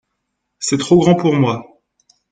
c'est 0.57 0.79
trop 0.79 0.97
grand 0.97 1.13
pour 1.13 1.33
moi. 1.35 1.63